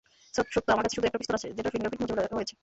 সত্য, 0.35 0.67
আমার 0.75 0.83
কাছে 0.85 0.95
শুধু 0.97 1.07
একটা 1.09 1.19
পিস্তল 1.21 1.37
আছে 1.39 1.47
যেটার 1.57 1.73
ফিঙ্গারপ্রিন্ট 1.73 2.01
মুছে 2.03 2.13
ফেলা 2.17 2.37
হয়েছে। 2.39 2.53